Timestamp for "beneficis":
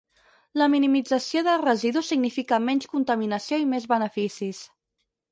3.93-4.63